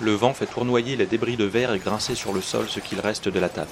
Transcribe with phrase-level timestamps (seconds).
[0.00, 3.00] Le vent fait tournoyer les débris de verre et grincer sur le sol ce qu'il
[3.00, 3.68] reste de la table.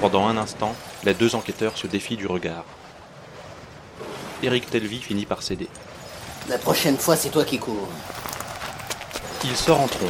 [0.00, 0.74] Pendant un instant,
[1.04, 2.64] les deux enquêteurs se défient du regard.
[4.42, 5.68] Eric Telvy finit par céder.
[6.48, 7.88] La prochaine fois, c'est toi qui cours.
[9.44, 10.08] Il sort en trombe.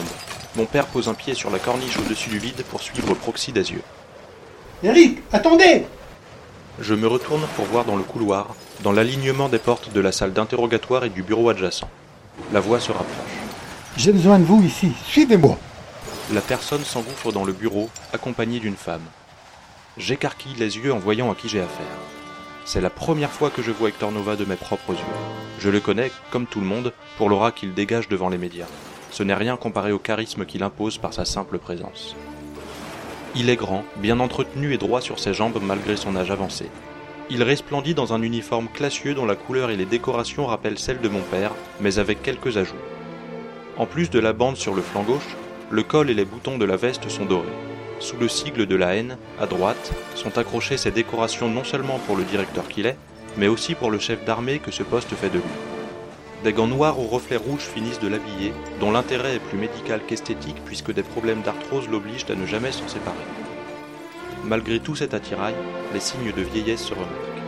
[0.55, 3.73] Mon père pose un pied sur la corniche au-dessus du vide pour suivre Proxy des
[3.73, 3.83] yeux.
[4.85, 5.87] Eric, attendez
[6.79, 10.33] Je me retourne pour voir dans le couloir, dans l'alignement des portes de la salle
[10.33, 11.89] d'interrogatoire et du bureau adjacent.
[12.53, 13.30] La voix se rapproche.
[14.03, 15.59] J'ai besoin de vous ici, suivez-moi.
[16.33, 19.05] La personne s'engouffre dans le bureau, accompagnée d'une femme.
[19.99, 21.99] J'écarquille les yeux en voyant à qui j'ai affaire.
[22.65, 25.17] C'est la première fois que je vois Hector Nova de mes propres yeux.
[25.59, 28.69] Je le connais, comme tout le monde, pour l'aura qu'il dégage devant les médias.
[29.11, 32.17] Ce n'est rien comparé au charisme qu'il impose par sa simple présence.
[33.37, 36.71] Il est grand, bien entretenu et droit sur ses jambes malgré son âge avancé.
[37.29, 41.09] Il resplendit dans un uniforme classieux dont la couleur et les décorations rappellent celles de
[41.11, 42.77] mon père, mais avec quelques ajouts.
[43.81, 45.39] En plus de la bande sur le flanc gauche,
[45.71, 47.49] le col et les boutons de la veste sont dorés.
[47.99, 52.15] Sous le sigle de la haine, à droite, sont accrochées ces décorations non seulement pour
[52.15, 52.99] le directeur qu'il est,
[53.39, 56.45] mais aussi pour le chef d'armée que ce poste fait de lui.
[56.45, 60.63] Des gants noirs aux reflets rouges finissent de l'habiller, dont l'intérêt est plus médical qu'esthétique
[60.67, 63.17] puisque des problèmes d'arthrose l'obligent à ne jamais s'en séparer.
[64.45, 65.55] Malgré tout cet attirail,
[65.95, 67.41] les signes de vieillesse se remarquent.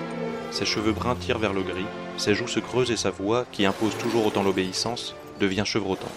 [0.51, 1.85] Ses cheveux bruns tirent vers le gris,
[2.17, 6.11] ses joues se creusent et sa voix, qui impose toujours autant l'obéissance, devient chevrotante.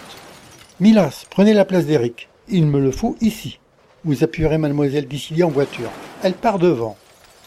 [0.80, 2.28] Milas, prenez la place d'Eric.
[2.48, 3.58] Il me le faut ici.
[4.04, 5.90] Vous appuierez mademoiselle Dissidia en voiture.
[6.22, 6.96] Elle part devant.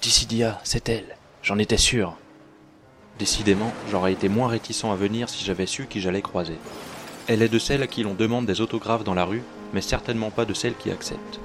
[0.02, 1.16] Dissidia, c'est elle.
[1.42, 2.18] J'en étais sûr.
[3.18, 6.58] Décidément, j'aurais été moins réticent à venir si j'avais su qui j'allais croiser.
[7.28, 10.32] Elle est de celles à qui l'on demande des autographes dans la rue, mais certainement
[10.32, 11.40] pas de celles qui acceptent.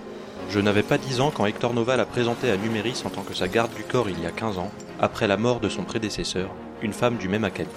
[0.51, 3.35] Je n'avais pas dix ans quand Hector Nova l'a présentée à Numéris en tant que
[3.35, 6.51] sa garde du corps il y a 15 ans, après la mort de son prédécesseur,
[6.83, 7.71] une femme du même acabit.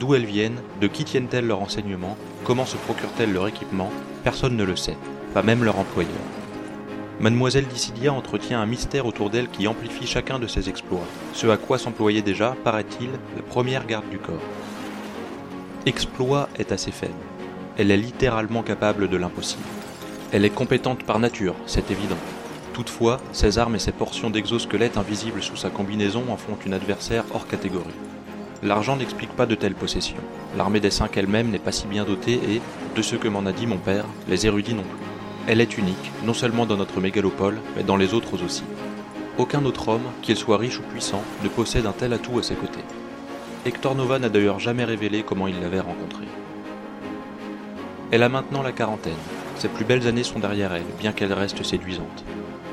[0.00, 3.90] D'où elles viennent, de qui tiennent-elles leur enseignement, comment se procurent-elles leur équipement,
[4.24, 4.96] personne ne le sait,
[5.34, 6.14] pas même leur employeur.
[7.20, 11.58] Mademoiselle Dissidia entretient un mystère autour d'elle qui amplifie chacun de ses exploits, ce à
[11.58, 14.40] quoi s'employait déjà, paraît-il, la première garde du corps.
[15.84, 17.12] Exploit est assez faible.
[17.76, 19.62] Elle est littéralement capable de l'impossible.
[20.32, 22.16] Elle est compétente par nature, c'est évident.
[22.72, 27.24] Toutefois, ses armes et ses portions d'exosquelette invisibles sous sa combinaison en font une adversaire
[27.34, 27.92] hors catégorie.
[28.62, 30.16] L'argent n'explique pas de telles possessions.
[30.56, 32.60] L'armée des cinq elle-même n'est pas si bien dotée et,
[32.94, 35.06] de ce que m'en a dit mon père, les érudits non plus.
[35.46, 38.64] Elle est unique, non seulement dans notre mégalopole, mais dans les autres aussi.
[39.38, 42.54] Aucun autre homme, qu'il soit riche ou puissant, ne possède un tel atout à ses
[42.54, 42.84] côtés.
[43.64, 46.28] Hector Nova n'a d'ailleurs jamais révélé comment il l'avait rencontrée.
[48.10, 49.12] Elle a maintenant la quarantaine.
[49.56, 52.24] Ses plus belles années sont derrière elle, bien qu'elle reste séduisante.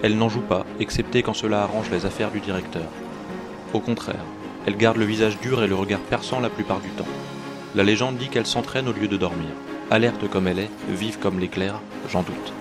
[0.04, 2.88] Elle n'en joue pas, excepté quand cela arrange les affaires du directeur.
[3.74, 4.26] Au contraire,
[4.68, 7.08] elle garde le visage dur et le regard perçant la plupart du temps.
[7.74, 9.48] La légende dit qu'elle s'entraîne au lieu de dormir.
[9.90, 11.80] Alerte comme elle est, vive comme l'éclair,
[12.10, 12.54] j'en doute.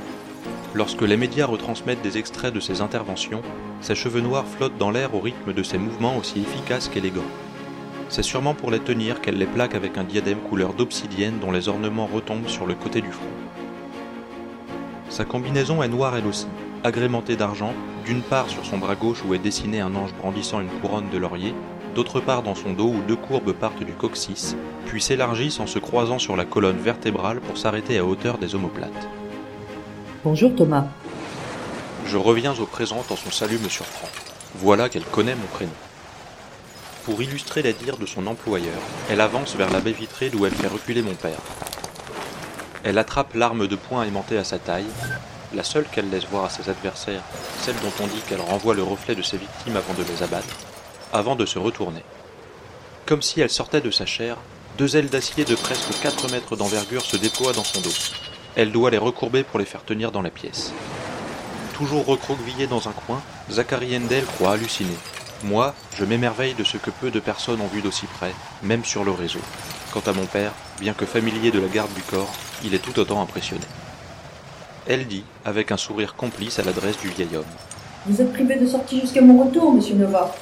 [0.72, 3.42] Lorsque les médias retransmettent des extraits de ses interventions,
[3.80, 7.22] ses cheveux noirs flottent dans l'air au rythme de ses mouvements aussi efficaces qu'élégants.
[8.08, 11.68] C'est sûrement pour les tenir qu'elle les plaque avec un diadème couleur d'obsidienne dont les
[11.68, 13.26] ornements retombent sur le côté du front.
[15.08, 16.46] Sa combinaison est noire elle aussi,
[16.84, 17.74] agrémentée d'argent,
[18.04, 21.18] d'une part sur son bras gauche où est dessiné un ange brandissant une couronne de
[21.18, 21.52] laurier,
[21.96, 25.78] d'autre part dans son dos où deux courbes partent du coccyx, puis s'élargissent en se
[25.78, 29.08] croisant sur la colonne vertébrale pour s'arrêter à hauteur des omoplates.
[30.22, 30.84] Bonjour Thomas.
[32.06, 34.08] Je reviens au présent quand son salut me surprend.
[34.56, 35.72] Voilà qu'elle connaît mon prénom.
[37.06, 38.78] Pour illustrer les dires de son employeur,
[39.10, 41.40] elle avance vers la baie vitrée d'où elle fait reculer mon père.
[42.84, 44.84] Elle attrape l'arme de poing aimantée à sa taille,
[45.54, 47.22] la seule qu'elle laisse voir à ses adversaires,
[47.62, 50.56] celle dont on dit qu'elle renvoie le reflet de ses victimes avant de les abattre,
[51.16, 52.02] avant de se retourner.
[53.06, 54.36] Comme si elle sortait de sa chair,
[54.78, 57.94] deux ailes d'acier de presque 4 mètres d'envergure se déploient dans son dos.
[58.56, 60.72] Elle doit les recourber pour les faire tenir dans la pièce.
[61.74, 64.96] Toujours recroquevillé dans un coin, Zachary Endel croit halluciner.
[65.44, 68.32] Moi, je m'émerveille de ce que peu de personnes ont vu d'aussi près,
[68.62, 69.40] même sur le réseau.
[69.92, 72.32] Quant à mon père, bien que familier de la garde du corps,
[72.64, 73.64] il est tout autant impressionné.
[74.86, 77.44] Elle dit, avec un sourire complice à l'adresse du vieil homme.
[78.08, 80.32] Vous êtes privé de sortie jusqu'à mon retour, monsieur Nova.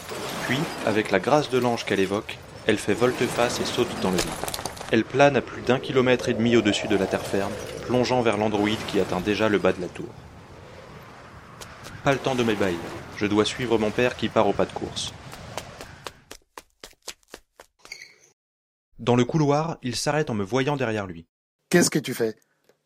[0.47, 4.19] Puis, avec la grâce de l'ange qu'elle évoque, elle fait volte-face et saute dans le
[4.19, 4.27] vide.
[4.93, 7.53] Elle plane à plus d'un kilomètre et demi au-dessus de la terre ferme,
[7.87, 10.09] plongeant vers l'androïde qui atteint déjà le bas de la tour.
[12.05, 12.79] Pas le temps de m'ébahir.
[13.17, 15.15] Je dois suivre mon père qui part au pas de course.
[18.99, 21.27] Dans le couloir, il s'arrête en me voyant derrière lui.
[21.71, 22.37] Qu'est-ce que tu fais?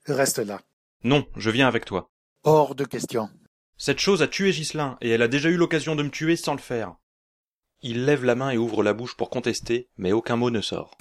[0.06, 0.60] Reste là.
[1.02, 2.10] Non, je viens avec toi.
[2.44, 3.28] Hors de question.
[3.78, 6.52] Cette chose a tué Ghislain, et elle a déjà eu l'occasion de me tuer sans
[6.52, 6.96] le faire.
[7.80, 10.98] Il lève la main et ouvre la bouche pour contester, mais aucun mot ne sort.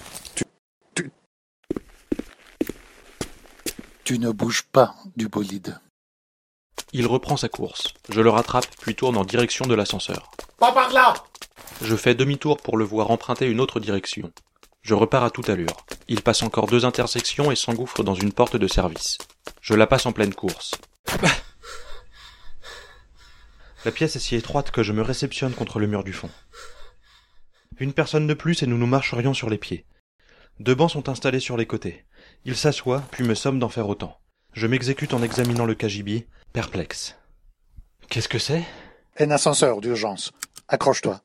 [4.04, 5.80] Tu ne bouges pas du bolide.
[6.92, 7.94] Il reprend sa course.
[8.10, 10.30] Je le rattrape, puis tourne en direction de l'ascenseur.
[10.58, 11.14] Pas par là
[11.82, 14.32] Je fais demi-tour pour le voir emprunter une autre direction.
[14.82, 15.84] Je repars à toute allure.
[16.06, 19.18] Il passe encore deux intersections et s'engouffre dans une porte de service.
[19.60, 20.70] Je la passe en pleine course.
[23.88, 26.28] La pièce est si étroite que je me réceptionne contre le mur du fond.
[27.78, 29.86] Une personne de plus et nous nous marcherions sur les pieds.
[30.60, 32.04] Deux bancs sont installés sur les côtés.
[32.44, 34.18] Il s'assoit, puis me somme d'en faire autant.
[34.52, 37.16] Je m'exécute en examinant le cagibi, perplexe.
[38.10, 38.62] Qu'est-ce que c'est?
[39.18, 40.32] Un ascenseur d'urgence.
[40.68, 41.22] Accroche-toi.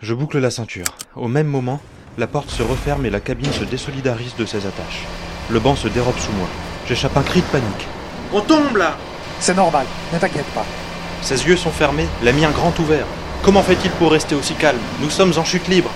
[0.00, 0.96] Je boucle la ceinture.
[1.14, 1.78] Au même moment,
[2.16, 5.04] la porte se referme et la cabine se désolidarise de ses attaches.
[5.50, 6.48] Le banc se dérobe sous moi.
[6.86, 7.86] J'échappe un cri de panique.
[8.32, 8.96] On tombe là
[9.40, 9.84] C'est normal,
[10.14, 10.64] ne t'inquiète pas.
[11.22, 13.06] Ses yeux sont fermés, la mienne grand ouvert.
[13.42, 15.90] Comment fait-il pour rester aussi calme Nous sommes en chute libre.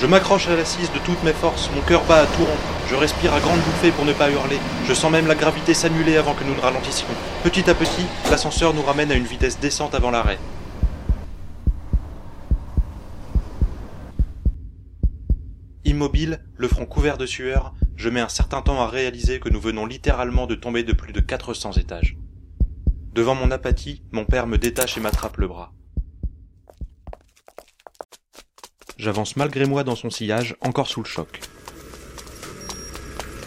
[0.00, 2.76] Je m'accroche à l'assise de toutes mes forces, mon cœur bat à tout rompre.
[2.90, 4.58] Je respire à grande bouffée pour ne pas hurler.
[4.86, 7.06] Je sens même la gravité s'annuler avant que nous ne ralentissions.
[7.42, 10.38] Petit à petit, l'ascenseur nous ramène à une vitesse décente avant l'arrêt.
[15.84, 19.60] Immobile, le front couvert de sueur, je mets un certain temps à réaliser que nous
[19.60, 22.16] venons littéralement de tomber de plus de 400 étages.
[23.16, 25.72] Devant mon apathie, mon père me détache et m'attrape le bras.
[28.98, 31.40] J'avance malgré moi dans son sillage, encore sous le choc.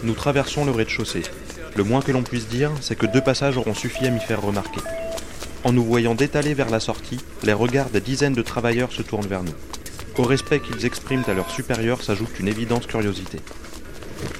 [0.02, 1.22] Nous traversons le rez-de-chaussée.
[1.76, 4.42] Le moins que l'on puisse dire, c'est que deux passages auront suffi à m'y faire
[4.42, 4.80] remarquer.
[5.62, 9.28] En nous voyant détaler vers la sortie, les regards des dizaines de travailleurs se tournent
[9.28, 9.54] vers nous.
[10.18, 13.38] Au respect qu'ils expriment à leurs supérieurs s'ajoute une évidente curiosité.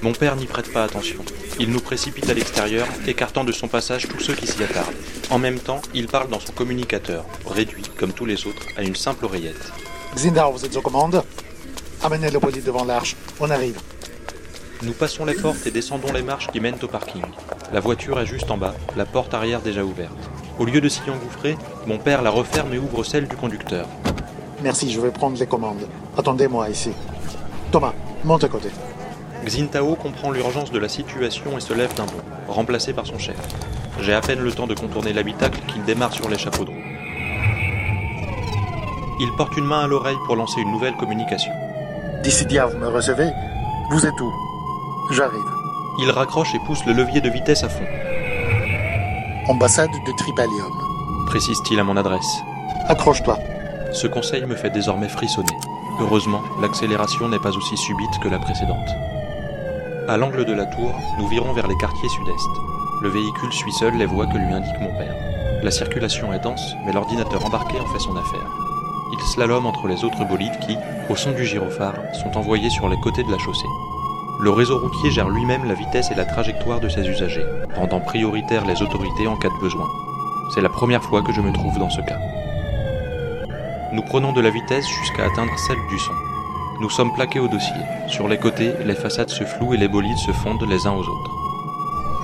[0.03, 1.25] Mon père n'y prête pas attention.
[1.59, 4.95] Il nous précipite à l'extérieur, écartant de son passage tous ceux qui s'y attardent.
[5.31, 8.97] En même temps, il parle dans son communicateur, réduit, comme tous les autres, à une
[8.97, 9.73] simple oreillette.
[10.17, 11.23] Xindar, vous êtes aux commandes
[12.03, 13.15] Amenez le devant l'arche.
[13.41, 13.79] On arrive.
[14.83, 17.23] Nous passons les portes et descendons les marches qui mènent au parking.
[17.75, 20.17] La voiture est juste en bas, la porte arrière déjà ouverte.
[20.59, 23.87] Au lieu de s'y engouffrer, mon père la referme et ouvre celle du conducteur.
[24.63, 25.87] Merci, je vais prendre les commandes.
[26.17, 26.91] Attendez-moi ici.
[27.71, 27.93] Thomas,
[28.25, 28.71] monte à côté.
[29.45, 33.37] Xintao comprend l'urgence de la situation et se lève d'un bond, remplacé par son chef.
[34.01, 36.77] J'ai à peine le temps de contourner l'habitacle qu'il démarre sur l'échafaudron.
[39.19, 41.53] Il porte une main à l'oreille pour lancer une nouvelle communication.
[42.23, 43.31] Dissidia, vous me recevez?
[43.91, 44.33] Vous êtes où?
[45.13, 45.41] J'arrive.
[45.99, 47.85] Il raccroche et pousse le levier de vitesse à fond,
[49.49, 50.73] Ambassade de Tripalium.
[51.27, 52.43] précise-t-il à mon adresse.
[52.89, 53.39] Accroche-toi.
[53.93, 55.57] Ce conseil me fait désormais frissonner.
[56.01, 58.89] Heureusement, l'accélération n'est pas aussi subite que la précédente.
[60.11, 62.51] À l'angle de la tour, nous virons vers les quartiers sud-est.
[63.01, 65.15] Le véhicule suit seul les voies que lui indique mon père.
[65.63, 68.51] La circulation est dense, mais l'ordinateur embarqué en fait son affaire.
[69.13, 70.77] Il slalome entre les autres bolides qui,
[71.09, 73.69] au son du gyrophare, sont envoyés sur les côtés de la chaussée.
[74.41, 77.47] Le réseau routier gère lui-même la vitesse et la trajectoire de ses usagers,
[77.77, 79.87] rendant prioritaires les autorités en cas de besoin.
[80.53, 82.19] C'est la première fois que je me trouve dans ce cas.
[83.93, 86.30] Nous prenons de la vitesse jusqu'à atteindre celle du son.
[86.81, 87.77] Nous sommes plaqués au dossier.
[88.09, 91.07] Sur les côtés, les façades se flouent et les bolides se fondent les uns aux
[91.07, 91.31] autres.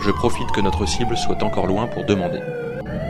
[0.02, 2.40] Je profite que notre cible soit encore loin pour demander.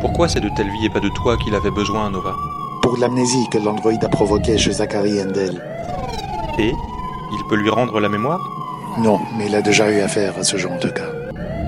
[0.00, 2.34] Pourquoi c'est de telle vie et pas de toi qu'il avait besoin, Nova?
[2.82, 5.62] Pour l'amnésie que l'androïde a provoquée chez Zachary Endel.
[6.58, 6.72] Et?
[7.32, 8.40] Il peut lui rendre la mémoire?
[8.98, 11.12] Non, mais il a déjà eu affaire à ce genre de cas.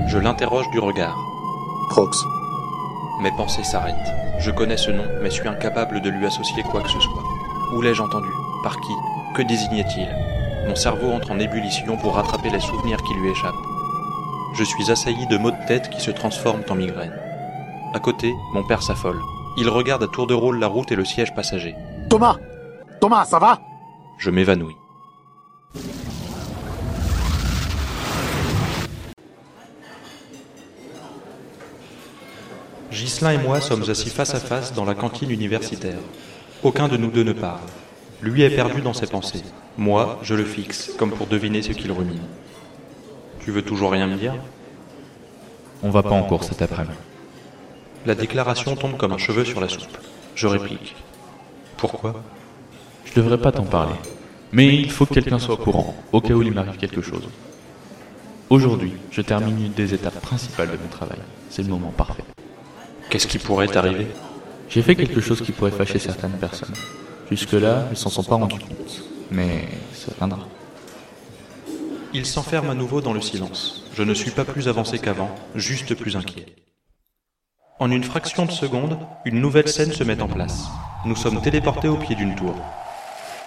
[0.09, 1.17] Je l'interroge du regard.
[1.91, 2.19] Prox.
[3.21, 3.95] Mes pensées s'arrêtent.
[4.41, 7.23] Je connais ce nom, mais suis incapable de lui associer quoi que ce soit.
[7.77, 8.29] Où l'ai-je entendu?
[8.65, 8.93] Par qui?
[9.35, 10.09] Que désignait-il
[10.69, 13.55] Mon cerveau entre en ébullition pour rattraper les souvenirs qui lui échappent.
[14.55, 17.15] Je suis assailli de maux de tête qui se transforment en migraine.
[17.95, 19.21] À côté, mon père s'affole.
[19.57, 21.75] Il regarde à tour de rôle la route et le siège passager.
[22.11, 22.37] Thomas
[23.01, 23.61] Thomas, ça va?
[24.19, 24.77] Je m'évanouis.
[32.91, 35.99] Ghislain et moi sommes assis face à face dans la cantine universitaire.
[36.65, 37.61] Aucun de nous deux ne parle.
[38.21, 39.43] Lui est perdu dans ses pensées.
[39.77, 42.21] Moi, je le fixe, comme pour deviner ce qu'il rumine.
[43.41, 44.35] Tu veux toujours rien me dire?
[45.83, 46.97] On va pas en cours cet après-midi.
[48.07, 49.97] La déclaration tombe comme un cheveu sur la soupe.
[50.35, 50.97] Je réplique.
[51.77, 52.23] Pourquoi?
[53.05, 53.95] Je devrais pas t'en parler.
[54.51, 57.29] Mais il faut que quelqu'un soit au courant, au cas où il m'arrive quelque chose.
[58.51, 61.19] Aujourd'hui, je termine une des étapes principales de mon travail.
[61.51, 62.25] C'est le moment parfait.
[63.11, 64.09] Qu'est-ce qui pourrait t'arriver?
[64.69, 66.75] J'ai fait quelque chose qui pourrait fâcher certaines personnes.
[67.31, 69.03] Jusque-là, elles s'en sont pas rendues compte.
[69.31, 70.47] Mais ça viendra.
[72.15, 73.85] Il s'enferme à nouveau dans le silence.
[73.95, 76.47] Je ne suis pas plus avancé qu'avant, juste plus inquiet.
[77.79, 80.69] En une fraction de seconde, une nouvelle scène se met en place.
[81.05, 82.55] Nous sommes téléportés au pied d'une tour.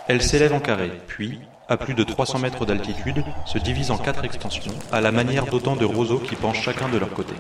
[0.08, 4.24] Elle s'élève en carré, puis, à plus de 300 mètres d'altitude, se divise en quatre
[4.24, 7.34] extensions, à la manière d'autant de roseaux qui penchent chacun de leur côté.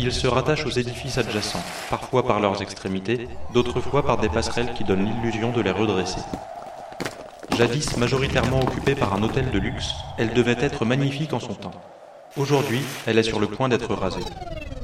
[0.00, 4.72] Ils se rattachent aux édifices adjacents, parfois par leurs extrémités, d'autres fois par des passerelles
[4.74, 6.20] qui donnent l'illusion de les redresser.
[7.56, 11.70] Jadis majoritairement occupée par un hôtel de luxe, elle devait être magnifique en son temps.
[12.36, 14.24] Aujourd'hui, elle est sur le point d'être rasée.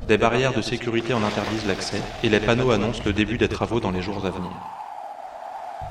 [0.06, 3.80] Des barrières de sécurité en interdisent l'accès et les panneaux annoncent le début des travaux
[3.80, 4.52] dans les jours à venir.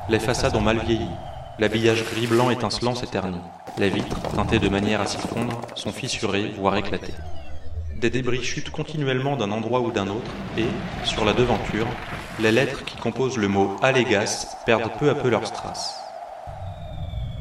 [0.07, 1.09] Les façades ont mal vieilli.
[1.59, 3.37] L'habillage gris-blanc étincelant s'est terni.
[3.77, 7.13] Les vitres, teintées de manière à s'y fondre, sont fissurées, voire éclatées.
[7.99, 10.63] Des débris chutent continuellement d'un endroit ou d'un autre et,
[11.03, 11.85] sur la devanture,
[12.39, 15.99] les lettres qui composent le mot Allégas perdent peu à peu leurs strass.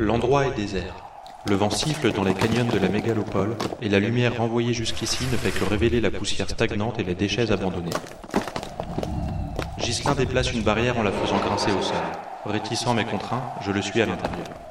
[0.00, 0.96] L'endroit est désert.
[1.48, 5.36] Le vent siffle dans les canyons de la mégalopole et la lumière renvoyée jusqu'ici ne
[5.36, 7.94] fait que révéler la poussière stagnante et les déchets abandonnés.
[9.78, 11.96] Ghislain déplace une barrière en la faisant grincer au sol.
[12.46, 14.67] Réticent mais contraint, je le suis à l'intérieur.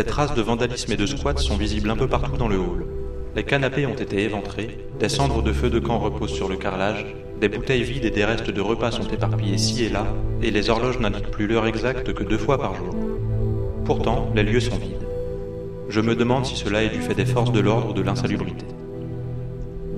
[0.00, 2.86] Des traces de vandalisme et de squat sont visibles un peu partout dans le hall.
[3.36, 7.04] Les canapés ont été éventrés, des cendres de feu de camp reposent sur le carrelage,
[7.38, 10.06] des bouteilles vides et des restes de repas sont éparpillés ci et là,
[10.42, 12.94] et les horloges n'indiquent plus l'heure exacte que deux fois par jour.
[13.84, 15.06] Pourtant, les lieux sont vides.
[15.90, 18.64] Je me demande si cela est du fait des forces de l'ordre ou de l'insalubrité.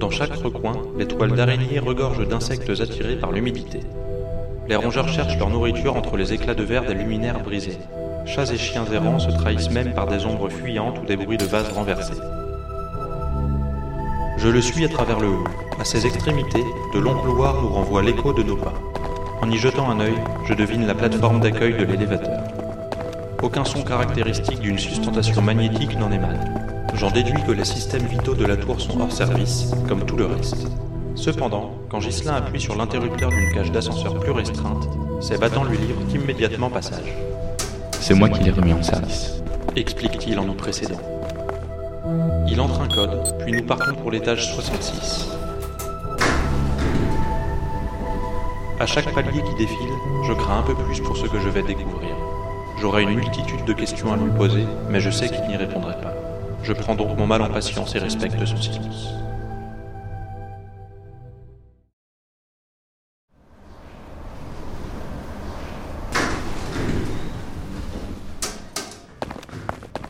[0.00, 3.78] Dans chaque recoin, les toiles d'araignée regorgent d'insectes attirés par l'humidité.
[4.68, 7.78] Les rongeurs cherchent leur nourriture entre les éclats de verre des luminaires brisés.
[8.24, 11.44] Chats et chiens errants se trahissent même par des ombres fuyantes ou des bruits de
[11.44, 12.20] vases renversés.
[14.38, 15.48] Je le suis à travers le hall.
[15.78, 16.64] À ses extrémités,
[16.94, 18.74] de longs couloirs nous renvoient l'écho de nos pas.
[19.40, 20.14] En y jetant un œil,
[20.46, 22.42] je devine la plateforme d'accueil de l'élévateur.
[23.42, 26.62] Aucun son caractéristique d'une sustentation magnétique n'en émane.
[26.94, 30.26] J'en déduis que les systèmes vitaux de la tour sont hors service, comme tout le
[30.26, 30.68] reste.
[31.16, 34.88] Cependant, quand Ghislain appuie sur l'interrupteur d'une cage d'ascenseur plus restreinte,
[35.20, 37.14] ses battants lui livrent immédiatement passage.
[38.02, 39.40] C'est moi qui l'ai remis en service.
[39.76, 41.00] Explique-t-il en nous précédant.
[42.48, 45.28] Il entre un code, puis nous partons pour l'étage 66.
[48.80, 49.92] À chaque palier qui défile,
[50.26, 52.16] je crains un peu plus pour ce que je vais découvrir.
[52.80, 56.12] J'aurai une multitude de questions à lui poser, mais je sais qu'il n'y répondrait pas.
[56.64, 59.10] Je prends donc mon mal en patience et respecte son silence.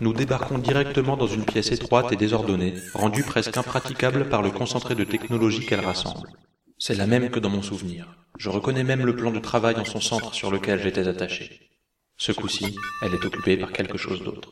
[0.02, 4.96] Nous débarquons directement dans une pièce étroite et désordonnée, rendue presque impraticable par le concentré
[4.96, 6.28] de technologie qu'elle rassemble.
[6.76, 8.12] C'est la même que dans mon souvenir.
[8.36, 11.70] Je reconnais même le plan de travail en son centre sur lequel j'étais attaché.
[12.16, 14.50] Ce coup-ci, elle est occupée par quelque chose d'autre.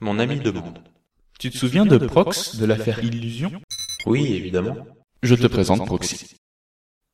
[0.00, 0.80] Mon ami demande.
[1.38, 3.52] Tu te souviens de Prox, de l'affaire Illusion?
[4.06, 4.78] Oui, évidemment.
[5.22, 6.38] Je te présente Proxy.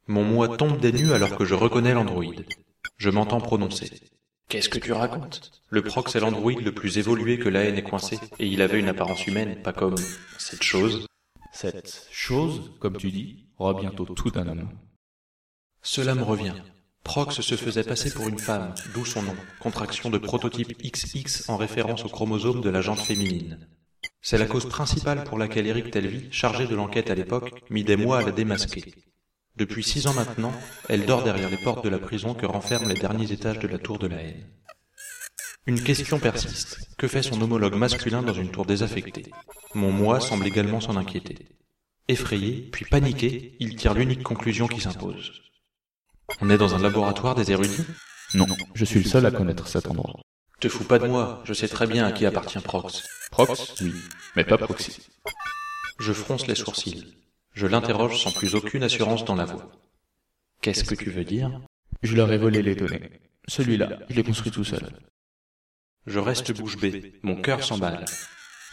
[0.07, 2.47] Mon moi tombe des nues alors que je reconnais l'androïde.
[2.97, 3.91] Je m'entends prononcer.
[4.49, 7.83] Qu'est-ce que tu racontes Le prox est l'androïde le plus évolué que la haine ait
[7.83, 9.97] coincé, et il avait une apparence humaine, pas comme
[10.39, 11.07] cette chose.
[11.53, 14.71] Cette chose, comme tu dis, aura bientôt tout un homme.
[15.83, 16.55] Cela me revient.
[17.05, 21.59] Prox se faisait passer pour une femme, d'où son nom, contraction de prototype XX en
[21.59, 23.69] référence au chromosome de la jante féminine.
[24.23, 27.97] C'est la cause principale pour laquelle Eric Telvy, chargé de l'enquête à l'époque, mit des
[27.97, 28.95] mois à la démasquer.
[29.59, 30.53] Depuis six ans maintenant,
[30.89, 33.79] elle dort derrière les portes de la prison que renferment les derniers étages de la
[33.79, 34.47] tour de la haine.
[35.67, 36.79] Une question persiste.
[36.97, 39.33] Que fait son homologue masculin dans une tour désaffectée?
[39.75, 41.49] Mon moi semble également s'en inquiéter.
[42.07, 45.43] Effrayé, puis paniqué, il tire l'unique conclusion qui s'impose.
[46.41, 47.85] On est dans un laboratoire des érudits?
[48.35, 50.21] Non, je suis le seul à connaître cet endroit.
[50.61, 53.03] Te fous pas de moi, je sais très bien à qui appartient Prox.
[53.33, 53.93] Prox, oui,
[54.37, 55.01] mais pas Proxy.
[55.99, 57.18] Je fronce les sourcils.
[57.59, 59.69] Je l'interroge sans plus aucune assurance dans la voix.
[60.63, 61.61] Qu'est-ce que tu veux dire
[62.05, 63.11] Je leur ai volé les données.
[63.49, 64.89] Celui-là, je l'ai construit tout seul.
[66.07, 68.05] Je reste bouche bée, mon cœur s'emballe.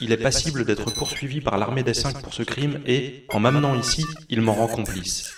[0.02, 3.74] Il est passible d'être poursuivi par l'armée des cinq pour ce crime et, en m'amenant
[3.74, 5.34] ici, il m'en rend complice.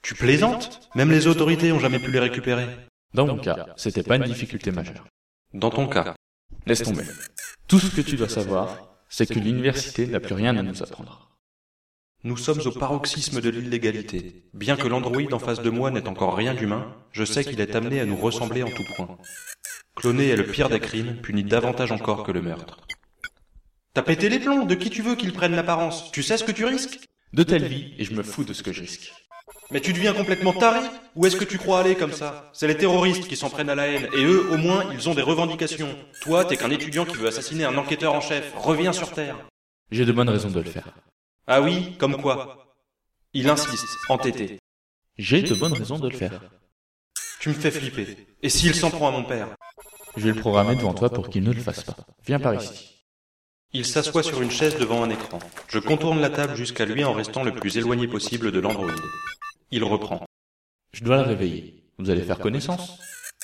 [0.00, 2.68] Tu plaisantes Même les autorités ont jamais pu les récupérer.
[3.12, 5.06] Dans mon cas, c'était pas une difficulté majeure.
[5.52, 6.14] Dans ton cas,
[6.64, 7.04] Laisse tomber.
[7.68, 11.33] Tout ce que tu dois savoir, c'est que l'université n'a plus rien à nous apprendre.
[12.26, 14.46] Nous sommes au paroxysme de l'illégalité.
[14.54, 17.76] Bien que l'androïde en face de moi n'ait encore rien d'humain, je sais qu'il est
[17.76, 19.18] amené à nous ressembler en tout point.
[19.94, 22.78] Cloner est le pire des crimes, puni davantage encore que le meurtre.
[23.92, 26.10] T'as pété les plombs, de qui tu veux qu'il prenne l'apparence?
[26.12, 26.98] Tu sais ce que tu risques?
[27.34, 29.12] De telle vie, et je me fous de ce que je risque.
[29.70, 30.80] Mais tu deviens complètement taré?
[31.16, 32.50] Où est-ce que tu crois aller comme ça?
[32.54, 35.14] C'est les terroristes qui s'en prennent à la haine, et eux, au moins, ils ont
[35.14, 35.94] des revendications.
[36.22, 38.50] Toi, t'es qu'un étudiant qui veut assassiner un enquêteur en chef.
[38.56, 39.36] Reviens sur Terre.
[39.90, 40.88] J'ai de bonnes raisons de le faire.
[41.46, 42.74] Ah oui, comme quoi
[43.34, 44.58] Il insiste, entêté.
[45.18, 46.40] J'ai de bonnes raisons de le faire.
[47.40, 48.16] Tu me fais flipper.
[48.42, 49.54] Et s'il s'en prend à mon père?
[50.16, 51.96] Je vais le programmer devant toi pour qu'il ne le fasse pas.
[52.24, 53.04] Viens par ici.
[53.72, 55.38] Il s'assoit sur une chaise devant un écran.
[55.68, 59.02] Je contourne la table jusqu'à lui en restant le plus éloigné possible de l'androïde.
[59.70, 60.24] Il reprend.
[60.92, 61.84] Je dois le réveiller.
[61.98, 62.98] Vous allez faire connaissance?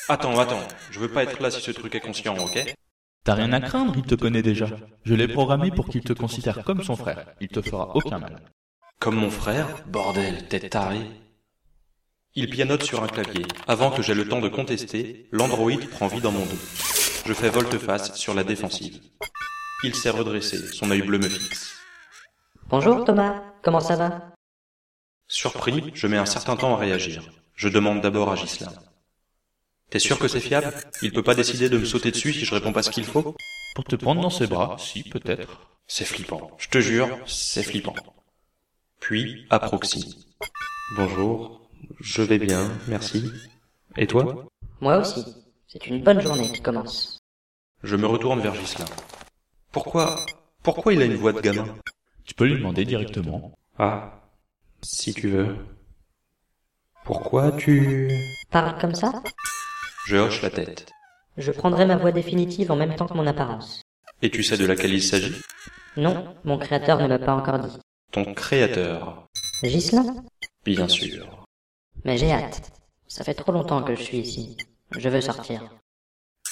[0.08, 2.74] Attends, attends, je veux pas être là si ce truc est conscient, ok?
[3.24, 4.66] T'as rien à craindre, il te connaît déjà.
[5.04, 7.26] Je l'ai programmé pour qu'il te considère comme son frère.
[7.40, 8.40] Il te fera aucun mal.
[8.98, 11.06] Comme mon frère Bordel, tête tarée.
[12.34, 13.44] Il pianote sur un clavier.
[13.66, 16.60] Avant que j'aie le temps de contester, l'androïde prend vie dans mon dos.
[17.26, 19.00] Je fais volte-face sur la défensive.
[19.84, 21.74] Il s'est redressé, son œil bleu me fixe.
[22.68, 24.32] Bonjour Thomas, comment ça va?
[25.28, 27.22] Surpris, je mets un certain temps à réagir.
[27.54, 28.72] Je demande d'abord à Ghislain.
[29.90, 30.72] T'es sûr que c'est fiable?
[31.02, 33.34] Il peut pas décider de me sauter dessus si je réponds pas ce qu'il faut?
[33.74, 35.68] Pour te prendre dans ses bras, si, peut-être.
[35.88, 36.52] C'est flippant.
[36.58, 37.96] Je te jure, c'est flippant.
[39.00, 40.28] Puis, à proxy.
[40.94, 41.68] Bonjour,
[41.98, 43.32] je vais bien, merci.
[43.96, 44.46] Et toi?
[44.80, 45.24] Moi aussi.
[45.66, 47.18] C'est une bonne journée qui commence.
[47.82, 48.84] Je me retourne vers Ghislain.
[49.72, 50.16] Pourquoi
[50.62, 51.66] Pourquoi il a une voix de gamin?
[52.24, 53.58] Tu peux lui demander directement.
[53.76, 54.20] Ah,
[54.82, 55.56] si tu veux.
[57.04, 58.08] Pourquoi tu...
[58.50, 59.12] Parle comme ça?
[60.10, 60.90] Je hoche la tête.
[61.36, 63.80] Je prendrai ma voix définitive en même temps que mon apparence.
[64.22, 65.40] Et tu sais de laquelle il s'agit?
[65.96, 67.78] Non, mon créateur ne m'a pas encore dit.
[68.10, 69.28] Ton créateur.
[69.62, 70.16] Ghislain?
[70.64, 71.46] Bien sûr.
[72.04, 72.72] Mais j'ai hâte.
[73.06, 74.56] Ça fait trop longtemps que je suis ici.
[74.98, 75.62] Je veux sortir.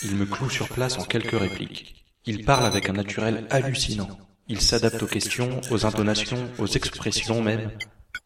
[0.05, 2.07] Il me cloue sur place en quelques répliques.
[2.27, 4.21] Il parle avec un naturel hallucinant.
[4.47, 7.73] Il s'adapte aux questions, aux intonations, aux expressions même.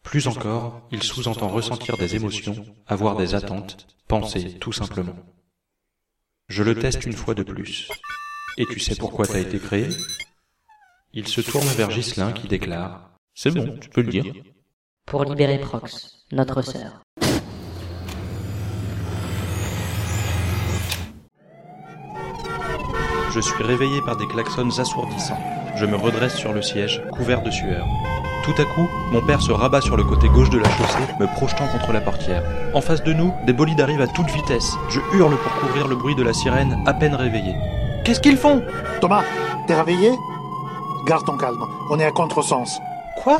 [0.02, 5.16] Plus encore, il sous-entend ressentir des émotions, avoir des attentes, penser tout simplement.
[6.48, 7.88] Je le teste une fois de plus.
[8.58, 9.88] Et tu sais pourquoi t'as été créé
[11.14, 14.24] Il se tourne vers Ghislain qui déclare C'est bon, tu peux le dire.
[15.06, 17.02] Pour libérer Prox, notre sœur.
[23.34, 25.40] Je suis réveillé par des klaxons assourdissants.
[25.76, 27.86] Je me redresse sur le siège, couvert de sueur.
[28.44, 31.26] Tout à coup, mon père se rabat sur le côté gauche de la chaussée, me
[31.26, 32.42] projetant contre la portière.
[32.74, 34.76] En face de nous, des bolides arrivent à toute vitesse.
[34.88, 37.54] Je hurle pour couvrir le bruit de la sirène, à peine réveillé.
[38.04, 38.62] Qu'est-ce qu'ils font?
[39.00, 39.22] Thomas,
[39.68, 40.10] t'es réveillé?
[41.06, 42.80] Garde ton calme, on est à contresens.
[43.22, 43.38] Quoi?